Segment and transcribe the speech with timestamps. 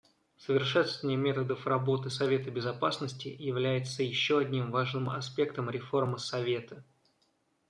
[0.39, 6.83] Совершенствование методов работы Совета Безопасности является еще одним важным аспектом реформы Совета.